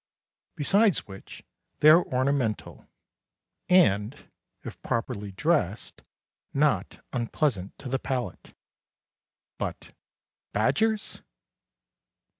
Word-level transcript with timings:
Besides 0.55 1.05
which 1.07 1.43
they 1.79 1.89
are 1.91 2.03
ornamental 2.03 2.87
and 3.69 4.27
if 4.63 4.81
properly 4.81 5.31
dressed 5.31 6.01
not 6.55 7.05
unpleasant 7.13 7.77
to 7.77 7.87
the 7.87 7.99
palate, 7.99 8.55
but 9.59 9.93
badgers 10.53 11.21